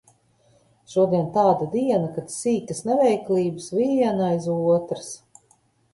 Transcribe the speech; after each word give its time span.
Šodien 0.93 1.27
tāda 1.35 1.67
diena, 1.75 2.09
kad 2.17 2.33
sīkas 2.37 2.81
neveiklības 2.89 3.71
viena 3.81 4.31
aiz 4.33 4.49
otras. 4.59 5.13